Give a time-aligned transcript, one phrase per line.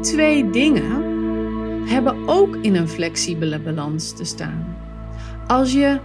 [0.00, 1.08] twee dingen
[1.88, 4.76] hebben ook in een flexibele balans te staan.
[5.46, 5.98] Als je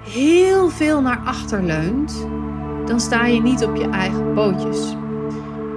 [0.00, 2.26] heel veel naar achter leunt,
[2.86, 4.94] dan sta je niet op je eigen pootjes.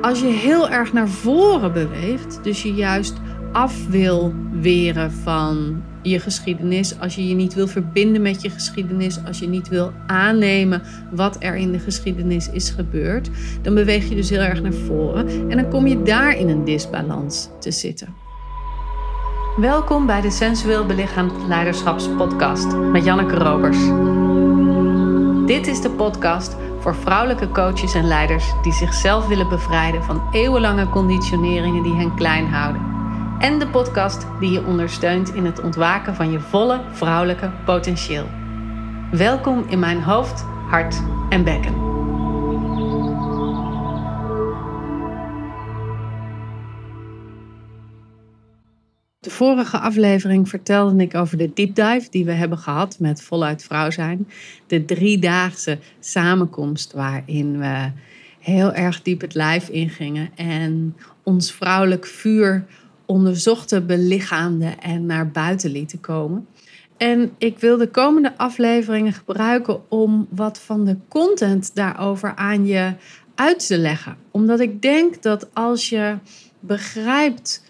[0.02, 3.14] Als je heel erg naar voren beweegt, dus je juist
[3.52, 9.20] af wil weren van je geschiedenis, als je je niet wil verbinden met je geschiedenis,
[9.26, 10.82] als je niet wil aannemen
[11.12, 13.30] wat er in de geschiedenis is gebeurd,
[13.62, 16.66] dan beweeg je dus heel erg naar voren en dan kom je daar in een
[16.66, 18.16] disbalans te zitten.
[19.58, 23.78] Welkom bij de Sensueel Belichaamd Leiderschapspodcast met Janneke Robers.
[25.48, 30.90] Dit is de podcast voor vrouwelijke coaches en leiders die zichzelf willen bevrijden van eeuwenlange
[30.90, 32.99] conditioneringen die hen klein houden.
[33.40, 38.28] En de podcast die je ondersteunt in het ontwaken van je volle vrouwelijke potentieel.
[39.12, 41.74] Welkom in mijn hoofd, hart en bekken.
[49.20, 53.64] De vorige aflevering vertelde ik over de deep dive die we hebben gehad met Voluit
[53.64, 54.28] Vrouw zijn.
[54.68, 57.92] De driedaagse samenkomst waarin we
[58.40, 62.66] heel erg diep het lijf ingingen en ons vrouwelijk vuur
[63.10, 66.48] onderzochten, belichaamden en naar buiten lieten komen.
[66.98, 72.94] En ik wil de komende afleveringen gebruiken om wat van de content daarover aan je
[73.36, 74.18] uit te leggen.
[74.32, 76.18] Omdat ik denk dat als je
[76.60, 77.64] begrijpt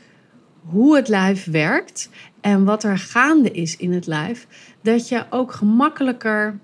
[0.64, 2.10] hoe het lijf werkt
[2.42, 4.48] en wat er gaande is in het lijf,
[4.82, 6.60] dat je ook gemakkelijker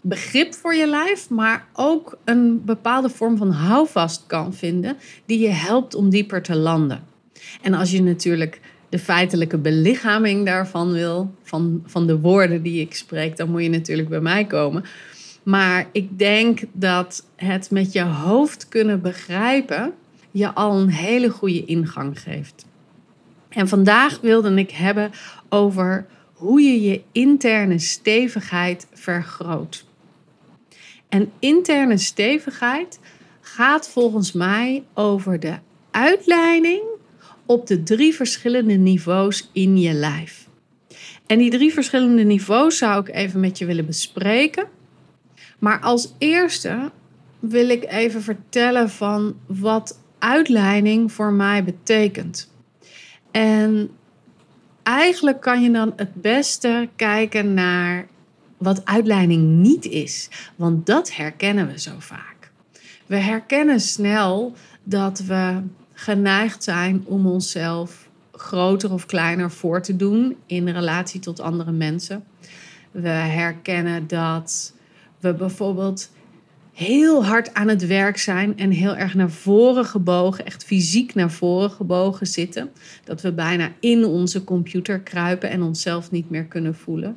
[0.00, 5.48] begrip voor je lijf, maar ook een bepaalde vorm van houvast kan vinden die je
[5.48, 7.09] helpt om dieper te landen.
[7.62, 12.94] En als je natuurlijk de feitelijke belichaming daarvan wil, van, van de woorden die ik
[12.94, 14.84] spreek, dan moet je natuurlijk bij mij komen.
[15.42, 19.92] Maar ik denk dat het met je hoofd kunnen begrijpen
[20.30, 22.66] je al een hele goede ingang geeft.
[23.48, 25.10] En vandaag wilde ik hebben
[25.48, 29.84] over hoe je je interne stevigheid vergroot.
[31.08, 32.98] En interne stevigheid
[33.40, 35.54] gaat volgens mij over de
[35.90, 36.82] uitleiding
[37.50, 40.48] op de drie verschillende niveaus in je lijf.
[41.26, 44.66] En die drie verschillende niveaus zou ik even met je willen bespreken.
[45.58, 46.90] Maar als eerste
[47.38, 52.52] wil ik even vertellen van wat uitleiding voor mij betekent.
[53.30, 53.90] En
[54.82, 58.06] eigenlijk kan je dan het beste kijken naar
[58.58, 60.28] wat uitleiding niet is.
[60.56, 62.50] Want dat herkennen we zo vaak.
[63.06, 65.62] We herkennen snel dat we
[66.00, 72.24] geneigd zijn om onszelf groter of kleiner voor te doen in relatie tot andere mensen.
[72.90, 74.74] We herkennen dat
[75.18, 76.10] we bijvoorbeeld
[76.72, 81.30] heel hard aan het werk zijn en heel erg naar voren gebogen, echt fysiek naar
[81.30, 82.70] voren gebogen zitten.
[83.04, 87.16] Dat we bijna in onze computer kruipen en onszelf niet meer kunnen voelen.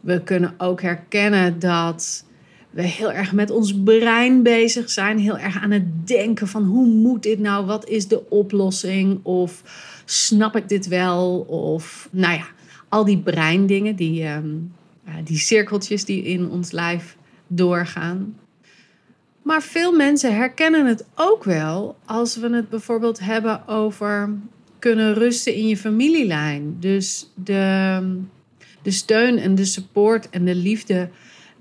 [0.00, 2.24] We kunnen ook herkennen dat
[2.74, 6.86] we heel erg met ons brein bezig zijn, heel erg aan het denken van hoe
[6.86, 9.62] moet dit nou, wat is de oplossing of
[10.04, 12.46] snap ik dit wel of nou ja,
[12.88, 14.72] al die breindingen, die, um,
[15.24, 18.36] die cirkeltjes die in ons lijf doorgaan.
[19.42, 24.34] Maar veel mensen herkennen het ook wel als we het bijvoorbeeld hebben over
[24.78, 26.76] kunnen rusten in je familielijn.
[26.80, 28.20] Dus de,
[28.82, 31.08] de steun en de support en de liefde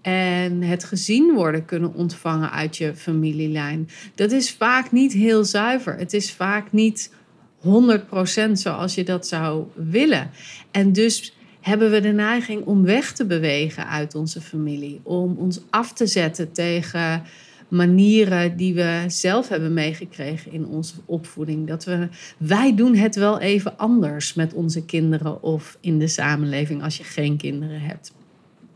[0.04, 3.90] en het gezien worden kunnen ontvangen uit je familielijn.
[4.16, 5.98] Dat is vaak niet heel zuiver.
[5.98, 7.12] Het is vaak niet
[7.60, 10.30] 100% zoals je dat zou willen.
[10.72, 15.60] En dus hebben we de neiging om weg te bewegen uit onze familie, om ons
[15.70, 17.24] af te zetten tegen
[17.68, 21.68] manieren die we zelf hebben meegekregen in onze opvoeding.
[21.68, 26.84] Dat we, wij doen het wel even anders met onze kinderen of in de samenleving
[26.84, 28.14] als je geen kinderen hebt.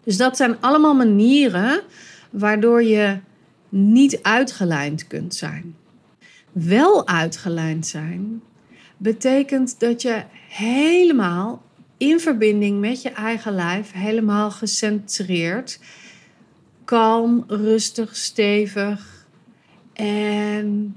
[0.08, 1.82] Dus dat zijn allemaal manieren
[2.30, 3.20] waardoor je
[3.70, 5.76] niet uitgelijnd kunt zijn.
[6.52, 8.42] Wel uitgelijnd zijn
[8.98, 11.62] betekent dat je helemaal
[11.98, 15.80] in verbinding met je eigen lijf, helemaal gecentreerd
[16.86, 19.28] kalm, rustig, stevig
[19.94, 20.96] en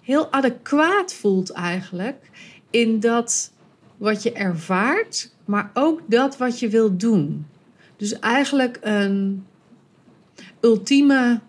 [0.00, 2.30] heel adequaat voelt eigenlijk
[2.70, 3.52] in dat
[3.96, 7.46] wat je ervaart, maar ook dat wat je wilt doen.
[8.02, 9.46] Dus eigenlijk een
[10.60, 11.40] ultieme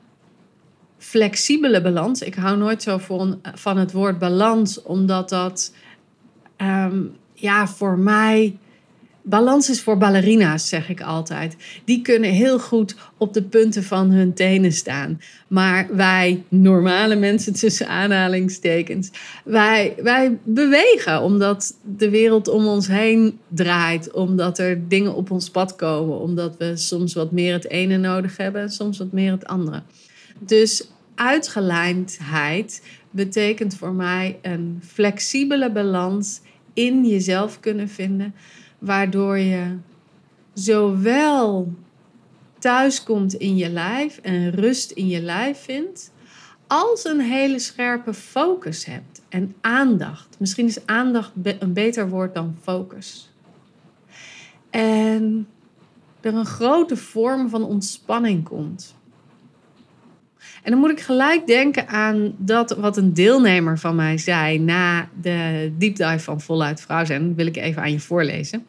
[0.98, 2.22] flexibele balans.
[2.22, 2.98] Ik hou nooit zo
[3.54, 5.74] van het woord balans, omdat dat
[6.58, 8.58] um, ja, voor mij
[9.24, 11.56] balans is voor ballerina's, zeg ik altijd.
[11.86, 15.22] Die kunnen heel goed op de punten van hun tenen staan.
[15.48, 19.12] Maar wij, normale mensen tussen aanhalingstekens,
[19.46, 24.12] wij, wij bewegen omdat de wereld om ons heen draait.
[24.12, 26.20] Omdat er dingen op ons pad komen.
[26.20, 29.82] Omdat we soms wat meer het ene nodig hebben en soms wat meer het andere.
[30.40, 32.82] Dus uitgelijndheid
[33.12, 36.42] betekent voor mij een flexibele balans
[36.74, 38.34] in jezelf kunnen vinden
[38.84, 39.78] waardoor je
[40.54, 41.74] zowel
[42.60, 46.12] thuiskomt in je lijf en rust in je lijf vindt,
[46.68, 50.36] als een hele scherpe focus hebt en aandacht.
[50.40, 53.32] Misschien is aandacht een beter woord dan focus.
[54.70, 55.48] En
[56.22, 58.96] er een grote vorm van ontspanning komt.
[60.64, 65.10] En dan moet ik gelijk denken aan dat wat een deelnemer van mij zei na
[65.22, 67.28] de deep dive van Voluit Vrouw zijn.
[67.28, 68.66] Dat wil ik even aan je voorlezen.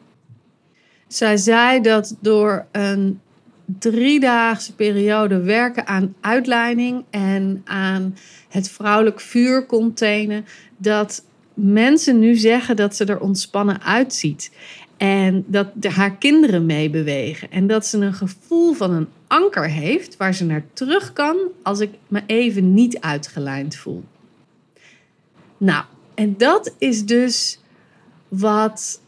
[1.07, 3.19] Zij zei dat door een
[3.65, 8.17] driedaagse periode werken aan uitleiding en aan
[8.49, 10.45] het vrouwelijk vuur containen,
[10.77, 11.23] dat
[11.53, 14.51] mensen nu zeggen dat ze er ontspannen uitziet.
[14.97, 17.51] En dat haar kinderen meebewegen.
[17.51, 21.79] En dat ze een gevoel van een anker heeft waar ze naar terug kan als
[21.79, 24.03] ik me even niet uitgelijnd voel.
[25.57, 25.83] Nou,
[26.15, 27.59] en dat is dus
[28.27, 29.01] wat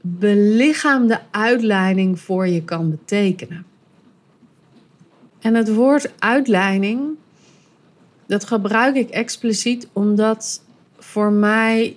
[0.00, 3.66] belichaamde uitleiding voor je kan betekenen.
[5.40, 7.00] En het woord uitleiding,
[8.26, 10.62] dat gebruik ik expliciet omdat
[10.98, 11.96] voor mij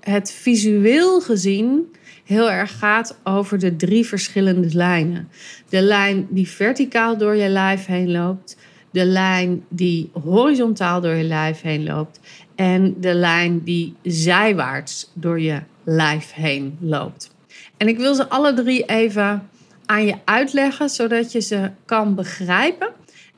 [0.00, 1.92] het visueel gezien
[2.24, 5.28] heel erg gaat over de drie verschillende lijnen.
[5.68, 8.56] De lijn die verticaal door je lijf heen loopt,
[8.90, 12.20] de lijn die horizontaal door je lijf heen loopt
[12.54, 15.60] en de lijn die zijwaarts door je
[15.90, 17.34] lijf heen loopt.
[17.76, 19.48] En ik wil ze alle drie even
[19.86, 22.88] aan je uitleggen, zodat je ze kan begrijpen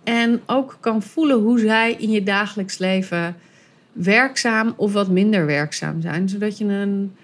[0.04, 3.36] en ook kan voelen hoe zij in je dagelijks leven
[3.92, 7.16] werkzaam of wat minder werkzaam zijn, zodat je een,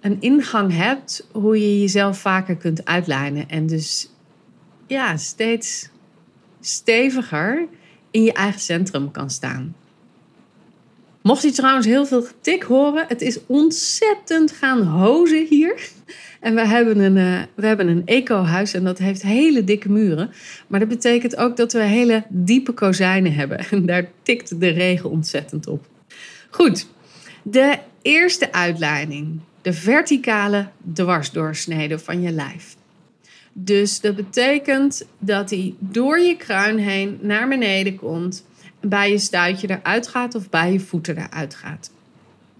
[0.00, 4.10] een ingang hebt hoe je jezelf vaker kunt uitlijnen en dus
[4.86, 5.88] ja, steeds
[6.60, 7.66] steviger
[8.10, 9.74] in je eigen centrum kan staan.
[11.22, 15.90] Mocht je trouwens heel veel getik horen, het is ontzettend gaan hozen hier.
[16.40, 20.30] En we hebben een, uh, we hebben een eco-huis en dat heeft hele dikke muren.
[20.66, 23.58] Maar dat betekent ook dat we hele diepe kozijnen hebben.
[23.70, 25.86] En daar tikt de regen ontzettend op.
[26.50, 26.86] Goed,
[27.42, 29.40] de eerste uitleiding.
[29.62, 32.76] De verticale dwarsdoorsnede van je lijf.
[33.52, 38.44] Dus dat betekent dat hij door je kruin heen naar beneden komt
[38.80, 41.90] bij je stuitje eruit gaat of bij je voeten eruit gaat.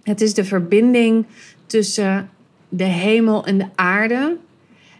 [0.03, 1.25] Het is de verbinding
[1.65, 2.29] tussen
[2.69, 4.37] de hemel en de aarde.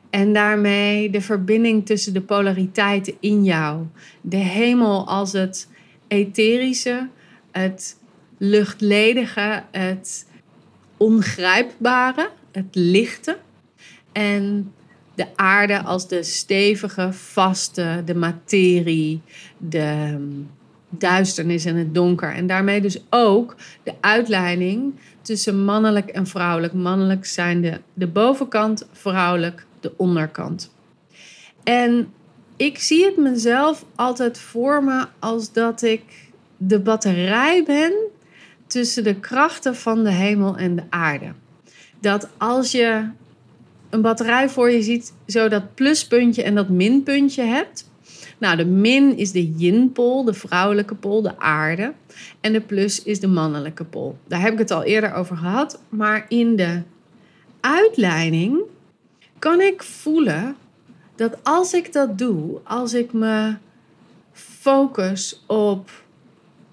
[0.10, 3.86] En daarmee de verbinding tussen de polariteiten in jou.
[4.22, 5.68] De hemel als het
[6.08, 7.08] etherische,
[7.52, 7.98] het
[8.38, 10.28] luchtledige, het
[10.98, 13.38] ongrijpbare, het lichte.
[14.12, 14.74] En
[15.16, 19.22] de aarde als de stevige, vaste, de materie,
[19.58, 20.18] de
[20.90, 22.34] duisternis en het donker.
[22.34, 26.74] En daarmee dus ook de uitleiding tussen mannelijk en vrouwelijk.
[26.74, 30.72] Mannelijk zijn de, de bovenkant, vrouwelijk de onderkant.
[31.64, 32.14] En
[32.56, 36.04] ik zie het mezelf altijd voor me als dat ik
[36.58, 37.94] de batterij ben
[38.68, 41.32] tussen de krachten van de hemel en de aarde.
[42.00, 43.10] Dat als je
[43.90, 47.89] een batterij voor je ziet, zo dat pluspuntje en dat minpuntje hebt,
[48.40, 51.94] nou, de min is de yin-pol, de vrouwelijke pol, de aarde.
[52.40, 54.18] En de plus is de mannelijke pol.
[54.28, 55.82] Daar heb ik het al eerder over gehad.
[55.90, 56.82] Maar in de
[57.60, 58.60] uitleiding
[59.40, 60.56] kan ik voelen
[61.16, 63.56] dat als ik dat doe, als ik me
[64.32, 65.90] focus op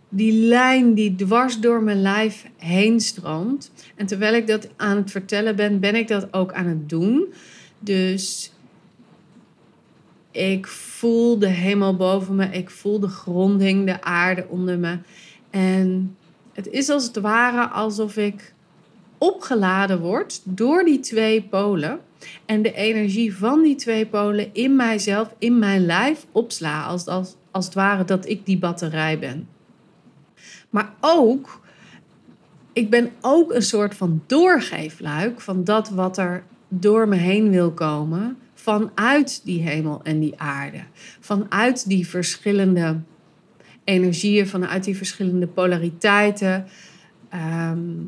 [0.09, 3.71] die lijn die dwars door mijn lijf heen stroomt.
[3.95, 7.25] En terwijl ik dat aan het vertellen ben, ben ik dat ook aan het doen.
[7.79, 8.53] Dus
[10.37, 12.47] ik voel de hemel boven me.
[12.47, 14.99] Ik voel de gronding, de aarde onder me.
[15.51, 16.17] En
[16.53, 18.55] het is als het ware alsof ik
[19.19, 22.01] opgeladen word door die twee polen.
[22.45, 26.85] En de energie van die twee polen in mijzelf, in mijn lijf opsla.
[26.85, 29.49] Als, als, als het ware dat ik die batterij ben.
[30.71, 31.61] Maar ook,
[32.73, 37.71] ik ben ook een soort van doorgeefluik van dat wat er door me heen wil
[37.73, 40.81] komen vanuit die hemel en die aarde.
[41.21, 43.01] Vanuit die verschillende
[43.85, 46.67] energieën, vanuit die verschillende polariteiten.
[47.29, 47.99] Ehm,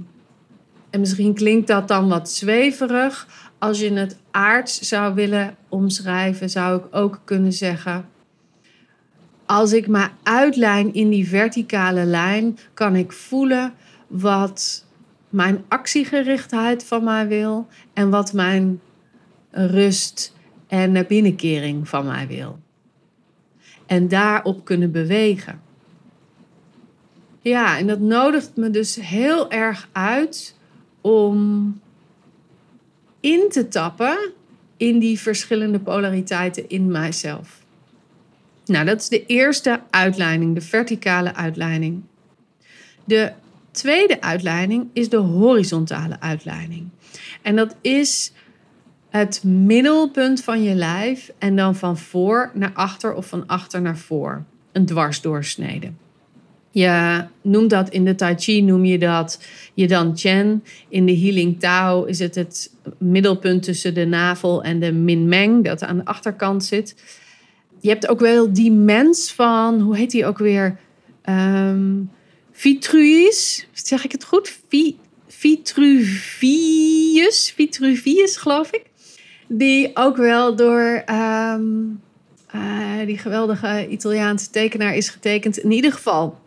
[0.91, 3.27] en misschien klinkt dat dan wat zweverig
[3.59, 8.09] als je het aards zou willen omschrijven, zou ik ook kunnen zeggen.
[9.47, 13.73] Als ik me uitlijn in die verticale lijn, kan ik voelen
[14.07, 14.85] wat
[15.29, 18.81] mijn actiegerichtheid van mij wil en wat mijn
[19.51, 20.37] rust
[20.69, 22.59] en binnenkering van mij wil.
[23.87, 25.61] En daarop kunnen bewegen.
[27.41, 30.57] Ja, en dat nodigt me dus heel erg uit
[31.01, 31.81] om
[33.21, 34.33] in te tappen
[34.77, 37.63] in die verschillende polariteiten in mijzelf.
[38.65, 42.03] Nou, dat is de eerste uitleiding, de verticale uitleiding.
[43.05, 43.33] De
[43.71, 46.89] tweede uitleiding is de horizontale uitleiding.
[47.43, 48.33] En dat is
[49.09, 53.99] het middelpunt van je lijf en dan van voor naar achter of van achter naar
[53.99, 54.45] voor.
[54.73, 55.91] Een dwarsdoorsnede.
[56.71, 60.65] Je noemt dat in de Tai Chi, noem je dat je dan Chen.
[60.89, 65.65] In de Healing Tao is het het middelpunt tussen de navel en de Min Meng,
[65.65, 66.95] dat aan de achterkant zit.
[67.81, 70.79] Je hebt ook wel die mens van, hoe heet die ook weer?
[71.29, 72.11] Um,
[72.53, 74.59] Vitruvius, zeg ik het goed?
[75.27, 76.73] Vitruvius,
[77.57, 78.83] Vitruvius geloof ik.
[79.49, 81.63] Die ook wel door ehm,
[82.55, 85.59] uh, die geweldige Italiaanse tekenaar is getekend.
[85.59, 86.39] In ieder geval,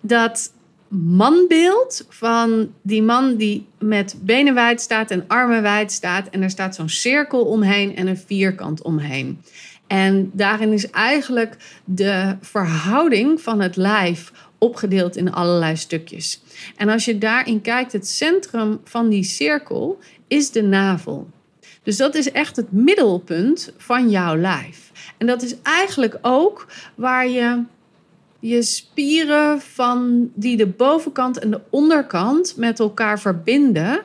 [0.00, 0.52] dat
[0.88, 6.28] manbeeld van die man die met benen wijd staat en armen wijd staat.
[6.28, 9.42] En er staat zo'n cirkel omheen en een vierkant omheen.
[9.86, 16.42] En daarin is eigenlijk de verhouding van het lijf opgedeeld in allerlei stukjes.
[16.76, 21.28] En als je daarin kijkt, het centrum van die cirkel is de navel.
[21.82, 24.92] Dus dat is echt het middelpunt van jouw lijf.
[25.18, 27.62] En dat is eigenlijk ook waar je
[28.40, 34.02] je spieren van die de bovenkant en de onderkant met elkaar verbinden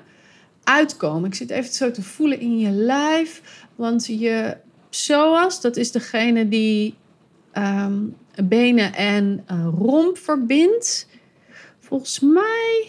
[0.63, 1.29] uitkomen.
[1.29, 3.41] Ik zit even zo te voelen in je lijf,
[3.75, 4.57] want je
[4.89, 6.95] psoas, dat is degene die
[7.51, 7.99] ehm,
[8.43, 11.07] benen en uh, romp verbindt.
[11.79, 12.87] Volgens mij,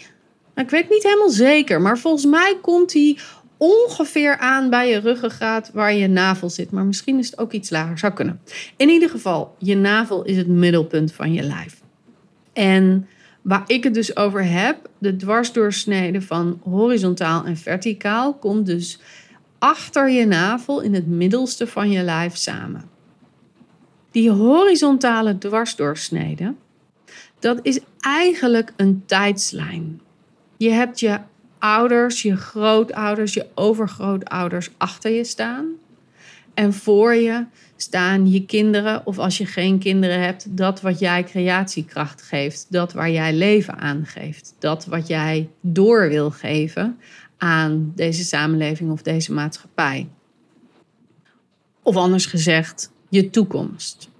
[0.54, 3.18] nou, ik weet niet helemaal zeker, maar volgens mij komt die
[3.58, 6.70] ongeveer aan bij je ruggengraat waar je navel zit.
[6.70, 8.40] Maar misschien is het ook iets lager, zou kunnen.
[8.76, 11.80] In ieder geval, je navel is het middelpunt van je lijf.
[12.52, 13.08] En
[13.42, 19.00] waar ik het dus over heb, de dwarsdoorsnede van horizontaal en verticaal, komt dus
[19.58, 22.82] achter je navel in het middelste van je lijf samen.
[24.10, 26.54] Die horizontale dwarsdoorsnede,
[27.38, 30.00] dat is eigenlijk een tijdslijn.
[30.56, 31.18] Je hebt je
[31.58, 35.66] ouders, je grootouders, je overgrootouders achter je staan.
[36.54, 37.44] En voor je
[37.76, 42.92] staan je kinderen, of als je geen kinderen hebt, dat wat jij creatiekracht geeft, dat
[42.92, 46.98] waar jij leven aan geeft, dat wat jij door wil geven
[47.36, 50.08] aan deze samenleving of deze maatschappij.
[51.82, 54.10] Of anders gezegd, je toekomst.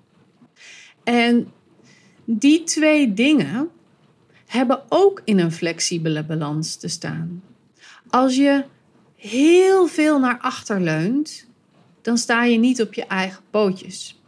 [1.05, 1.53] En
[2.25, 3.71] die twee dingen,
[4.49, 7.43] hebben ook in een flexibele balans te staan.
[8.09, 8.65] Als je
[9.15, 11.47] heel veel naar achter leunt,
[12.03, 14.21] dan sta je niet op je eigen pootjes.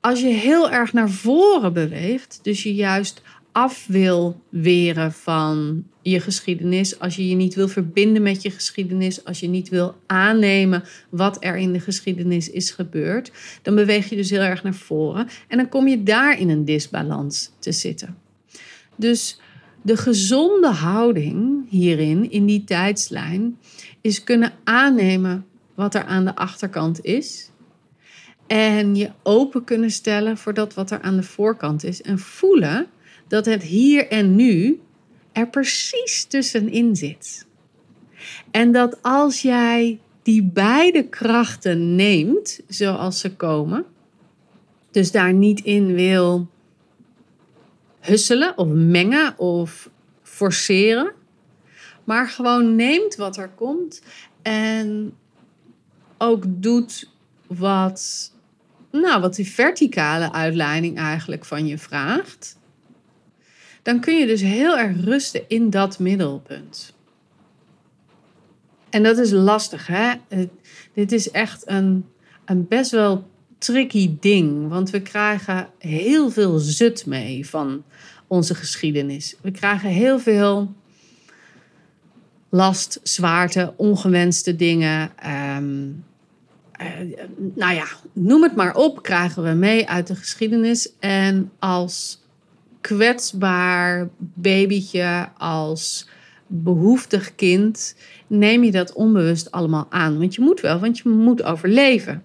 [0.00, 6.20] Als je heel erg naar voren beweegt, dus je juist af wil weren van je
[6.20, 10.84] geschiedenis, als je je niet wil verbinden met je geschiedenis, als je niet wil aannemen
[11.08, 13.32] wat er in de geschiedenis is gebeurd,
[13.62, 16.64] dan beweeg je dus heel erg naar voren en dan kom je daar in een
[16.64, 18.23] disbalans te zitten.
[18.96, 19.40] Dus
[19.82, 23.58] de gezonde houding hierin, in die tijdslijn,
[24.00, 27.50] is kunnen aannemen wat er aan de achterkant is.
[28.46, 32.02] En je open kunnen stellen voor dat wat er aan de voorkant is.
[32.02, 32.86] En voelen
[33.28, 34.80] dat het hier en nu
[35.32, 37.46] er precies tussenin zit.
[38.50, 43.84] En dat als jij die beide krachten neemt zoals ze komen,
[44.90, 46.48] dus daar niet in wil
[48.04, 49.90] husselen of mengen of
[50.22, 51.12] forceren.
[52.04, 54.02] Maar gewoon neemt wat er komt
[54.42, 55.14] en
[56.18, 57.10] ook doet
[57.46, 58.32] wat,
[58.90, 62.58] nou, wat die verticale uitleiding eigenlijk van je vraagt.
[63.82, 66.94] Dan kun je dus heel erg rusten in dat middelpunt.
[68.90, 70.12] En dat is lastig, hè?
[70.94, 72.06] Dit is echt een,
[72.44, 73.28] een best wel
[73.64, 74.68] tricky ding.
[74.68, 77.84] Want we krijgen heel veel zut mee van
[78.26, 79.36] onze geschiedenis.
[79.42, 80.74] We krijgen heel veel
[82.48, 85.10] last, zwaarte, ongewenste dingen.
[85.16, 85.90] Ehm,
[86.72, 86.86] eh,
[87.54, 90.92] nou ja, noem het maar op, krijgen we mee uit de geschiedenis.
[90.98, 92.22] En als
[92.80, 96.08] kwetsbaar babytje, als
[96.46, 100.18] behoeftig kind neem je dat onbewust allemaal aan.
[100.18, 102.22] Want je moet wel, want je moet overleven.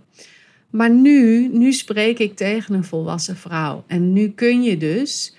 [0.69, 3.83] Maar nu, nu spreek ik tegen een volwassen vrouw.
[3.87, 5.35] En nu kun je dus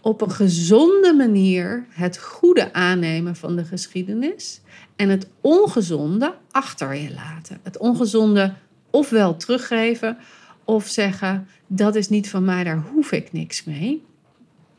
[0.00, 4.60] op een gezonde manier het goede aannemen van de geschiedenis
[4.96, 7.60] en het ongezonde achter je laten.
[7.62, 8.54] Het ongezonde
[8.90, 10.18] ofwel teruggeven
[10.64, 14.02] of zeggen: dat is niet van mij, daar hoef ik niks mee.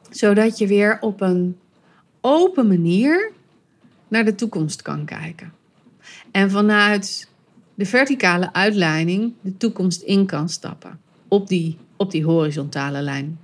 [0.09, 1.57] Zodat je weer op een
[2.21, 3.31] open manier
[4.07, 5.53] naar de toekomst kan kijken.
[6.31, 7.29] En vanuit
[7.75, 13.39] de verticale uitleiding de toekomst in kan stappen op die, op die horizontale lijn.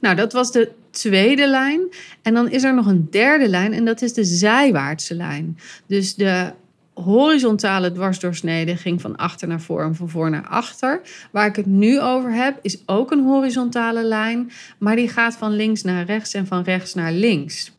[0.00, 1.80] Nou, dat was de tweede lijn.
[2.22, 5.58] En dan is er nog een derde lijn en dat is de zijwaartse lijn.
[5.86, 6.52] Dus de
[6.94, 11.00] horizontale dwarsdoorsnede ging van achter naar voor en van voor naar achter.
[11.30, 15.52] Waar ik het nu over heb, is ook een horizontale lijn, maar die gaat van
[15.52, 17.72] links naar rechts en van rechts naar links.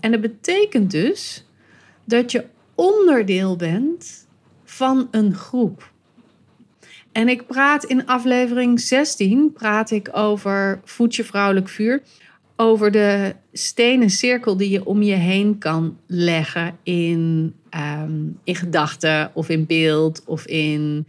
[0.00, 1.46] En dat betekent dus
[2.04, 4.26] dat je onderdeel bent
[4.70, 5.92] van een groep.
[7.12, 12.02] En ik praat in aflevering 16 praat ik over voedje vrouwelijk vuur
[12.56, 18.12] over de stenen cirkel die je om je heen kan leggen in, ehm,
[18.44, 21.06] in gedachten of in beeld of in,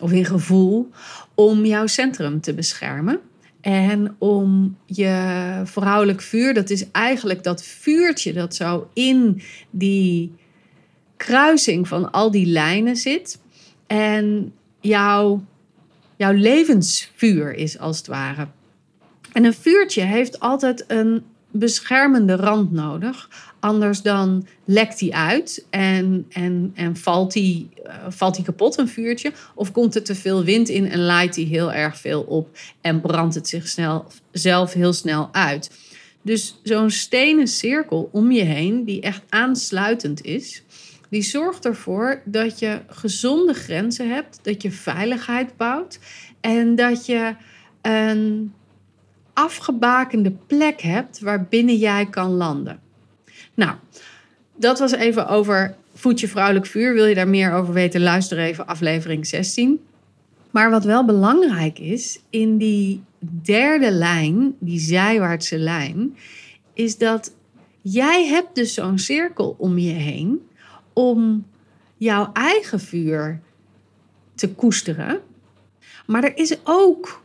[0.00, 0.90] of in gevoel
[1.34, 3.20] om jouw centrum te beschermen.
[3.60, 10.32] En om je vrouwelijk vuur, dat is eigenlijk dat vuurtje dat zo in die
[11.18, 13.38] kruising van al die lijnen zit.
[13.86, 15.44] En jouw,
[16.16, 18.48] jouw levensvuur is als het ware.
[19.32, 23.28] En een vuurtje heeft altijd een beschermende rand nodig.
[23.60, 28.88] Anders dan lekt hij uit en, en, en valt hij uh, valt die kapot, een
[28.88, 29.32] vuurtje.
[29.54, 33.00] Of komt er te veel wind in en laait hij heel erg veel op en
[33.00, 35.70] brandt het zichzelf heel snel uit.
[36.22, 40.62] Dus zo'n stenen cirkel om je heen, die echt aansluitend is,
[41.08, 45.98] die zorgt ervoor dat je gezonde grenzen hebt, dat je veiligheid bouwt
[46.40, 47.34] en dat je
[47.82, 48.52] een
[49.32, 52.80] afgebakende plek hebt waarbinnen jij kan landen.
[53.54, 53.76] Nou,
[54.56, 56.94] dat was even over voedje vrouwelijk vuur.
[56.94, 59.80] Wil je daar meer over weten, luister even aflevering 16.
[60.50, 63.02] Maar wat wel belangrijk is, in die
[63.42, 66.16] derde lijn, die zijwaartse lijn,
[66.74, 67.34] is dat
[67.82, 70.40] jij hebt dus zo'n cirkel om je heen
[70.98, 71.46] om
[71.96, 73.40] jouw eigen vuur
[74.34, 75.20] te koesteren.
[76.06, 77.22] Maar er is ook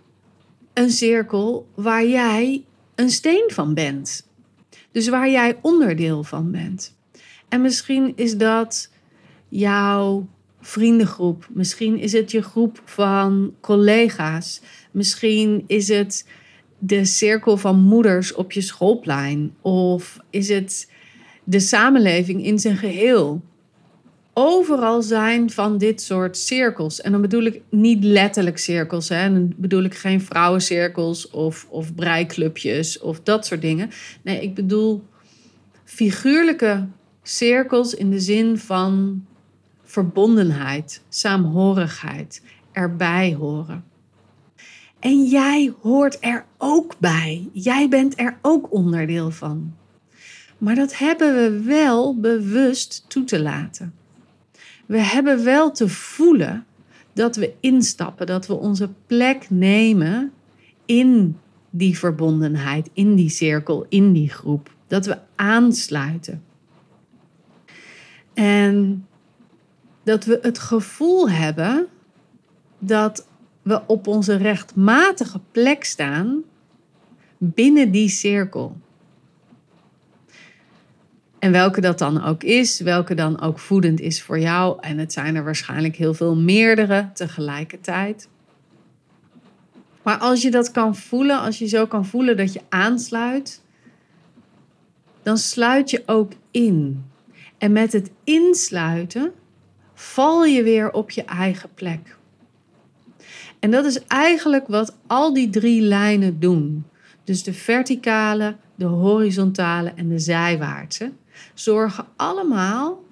[0.74, 4.28] een cirkel waar jij een steen van bent.
[4.92, 6.96] Dus waar jij onderdeel van bent.
[7.50, 8.90] En misschien is dat
[9.50, 10.28] jouw
[10.62, 11.48] vriendengroep.
[11.50, 14.62] Misschien is het je groep van collega's.
[14.92, 16.28] Misschien is het
[16.80, 19.56] de cirkel van moeders op je schoolplein.
[19.62, 20.92] Of is het
[21.44, 23.42] de samenleving in zijn geheel
[24.34, 27.02] overal zijn van dit soort cirkels.
[27.02, 29.10] En dan bedoel ik niet letterlijk cirkels.
[29.10, 29.34] Hè.
[29.34, 33.90] dan bedoel ik geen vrouwencirkels of, of breiklubjes of dat soort dingen.
[34.22, 35.04] Nee, ik bedoel
[35.84, 36.88] figuurlijke
[37.24, 39.26] cirkels in de zin van
[39.84, 42.42] verbondenheid, saamhorigheid,
[42.72, 43.84] erbij horen.
[45.00, 47.50] En jij hoort er ook bij.
[47.52, 49.76] Jij bent er ook onderdeel van.
[50.58, 53.94] Maar dat hebben we wel bewust toe te laten
[54.86, 56.66] we hebben wel te voelen
[57.14, 60.34] dat we instappen, dat we onze plek nemen
[60.86, 61.38] in
[61.70, 64.72] die verbondenheid, in die cirkel, in die groep.
[64.88, 66.44] Dat we aansluiten.
[68.34, 69.08] En
[70.04, 71.88] dat we het gevoel hebben
[72.80, 73.28] dat
[73.62, 76.42] we op onze rechtmatige plek staan
[77.38, 78.78] binnen die cirkel.
[81.44, 84.78] En welke dat dan ook is, welke dan ook voedend is voor jou.
[84.82, 88.30] En het zijn er waarschijnlijk heel veel meerdere tegelijkertijd.
[90.04, 93.62] Maar als je dat kan voelen, als je zo kan voelen dat je aansluit,
[95.24, 97.06] dan sluit je ook in.
[97.58, 99.32] En met het insluiten
[99.94, 102.18] val je weer op je eigen plek.
[103.60, 106.86] En dat is eigenlijk wat al die drie lijnen doen.
[107.24, 111.12] Dus de verticale, de horizontale en de zijwaartse
[111.54, 113.04] zorgen allemaal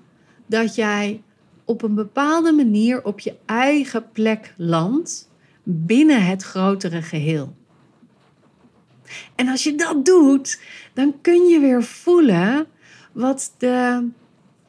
[0.46, 1.22] dat jij
[1.66, 5.30] op een bepaalde manier op je eigen plek landt
[5.64, 7.56] binnen het grotere geheel.
[9.36, 10.60] En als je dat doet,
[10.94, 12.68] dan kun je weer voelen
[13.12, 14.08] wat de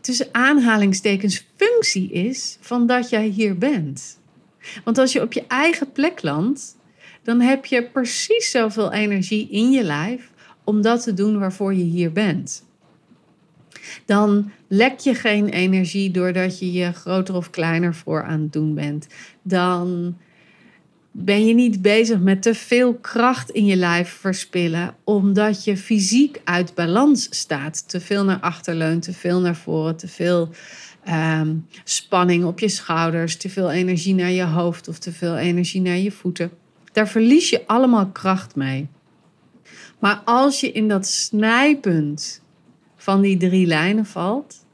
[0.00, 4.18] tussen aanhalingstekens functie is van dat jij hier bent.
[4.84, 6.76] Want als je op je eigen plek landt,
[7.22, 10.30] dan heb je precies zoveel energie in je lijf
[10.64, 12.64] om dat te doen waarvoor je hier bent.
[14.04, 18.74] Dan lek je geen energie doordat je je groter of kleiner voor aan het doen
[18.74, 19.06] bent.
[19.42, 20.16] Dan
[21.12, 26.40] ben je niet bezig met te veel kracht in je lijf verspillen, omdat je fysiek
[26.44, 27.88] uit balans staat.
[27.88, 30.48] Te veel naar achter leunt, te veel naar voren, te veel
[31.04, 35.80] ehm, spanning op je schouders, te veel energie naar je hoofd of te veel energie
[35.80, 36.50] naar je voeten.
[36.92, 38.88] Daar verlies je allemaal kracht mee.
[39.98, 42.41] Maar als je in dat snijpunt
[43.02, 44.64] van die drie lijnen valt,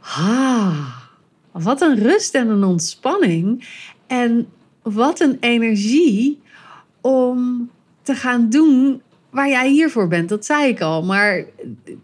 [0.00, 0.96] ah,
[1.50, 3.68] wat een rust en een ontspanning.
[4.06, 4.48] En
[4.82, 6.40] wat een energie
[7.00, 7.70] om
[8.02, 10.28] te gaan doen waar jij hiervoor bent.
[10.28, 11.44] Dat zei ik al, maar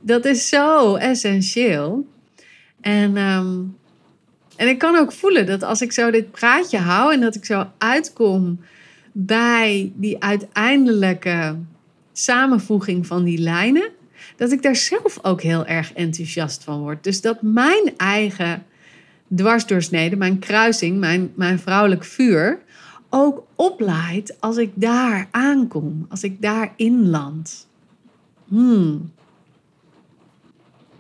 [0.01, 2.07] dat is zo essentieel.
[2.81, 3.57] En, ehm,
[4.57, 7.45] en ik kan ook voelen dat als ik zo dit praatje hou en dat ik
[7.45, 8.61] zo uitkom
[9.13, 11.57] bij die uiteindelijke
[12.13, 13.91] samenvoeging van die lijnen,
[14.37, 17.05] dat ik daar zelf ook heel erg enthousiast van word.
[17.05, 18.63] Dus dat mijn eigen
[19.35, 22.59] dwarsdoorsnede, mijn kruising, mijn, mijn vrouwelijk vuur,
[23.11, 27.67] ook oplaait als ik daar aankom, als ik daar inland.
[28.49, 29.13] Hmm.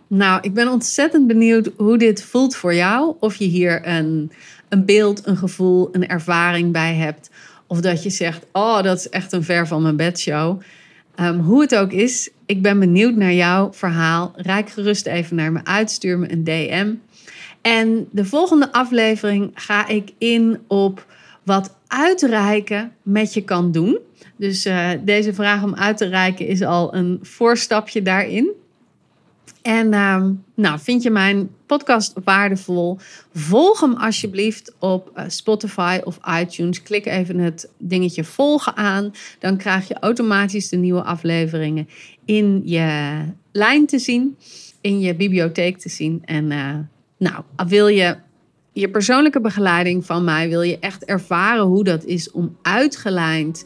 [0.07, 3.16] Nou, ik ben ontzettend benieuwd hoe dit voelt voor jou.
[3.20, 4.33] Of je hier een,
[4.68, 7.31] een beeld, een gevoel, een ervaring bij hebt.
[7.66, 10.61] Of dat je zegt, oh, dat is echt een ver van mijn bedshow.
[11.20, 14.33] Um, hoe het ook is, ik ben benieuwd naar jouw verhaal.
[14.37, 16.94] Rijk gerust even naar me uit, stuur me een DM.
[17.61, 21.07] En de volgende aflevering ga ik in op
[21.42, 23.98] wat uitreiken met je kan doen.
[24.37, 28.50] Dus uh, deze vraag om uit te reiken is al een voorstapje daarin.
[29.62, 32.98] En uh, nou, vind je mijn podcast waardevol?
[33.32, 36.82] Volg hem alsjeblieft op uh, Spotify of iTunes.
[36.82, 39.12] Klik even het dingetje volgen aan.
[39.38, 41.88] Dan krijg je automatisch de nieuwe afleveringen
[42.24, 43.18] in je
[43.52, 44.37] lijn te zien,
[44.80, 46.22] in je bibliotheek te zien.
[46.24, 46.74] En uh,
[47.16, 48.16] nou, wil je
[48.72, 53.64] je persoonlijke begeleiding van mij, wil je echt ervaren hoe dat is om uitgelijnd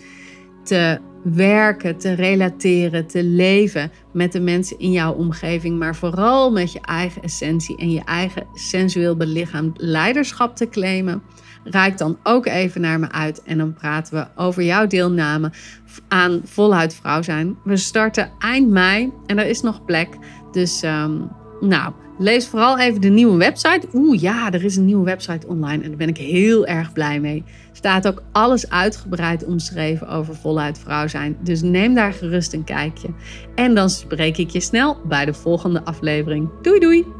[0.62, 6.72] te werken, te relateren, te leven met de mensen in jouw omgeving, maar vooral met
[6.72, 11.22] je eigen essentie en je eigen sensueel belichaamd leiderschap te claimen.
[11.64, 15.52] Raak dan ook even naar me uit en dan praten we over jouw deelname
[16.08, 17.56] aan Voluit Vrouw zijn.
[17.64, 20.08] We starten eind mei en er is nog plek.
[20.52, 21.28] Dus um,
[21.60, 23.88] nou, lees vooral even de nieuwe website.
[23.94, 27.20] Oeh ja, er is een nieuwe website online en daar ben ik heel erg blij
[27.20, 27.44] mee.
[27.72, 31.36] Staat ook alles uitgebreid omschreven over voluit vrouw zijn.
[31.42, 33.08] Dus neem daar gerust een kijkje.
[33.54, 36.48] En dan spreek ik je snel bij de volgende aflevering.
[36.62, 37.19] Doei doei!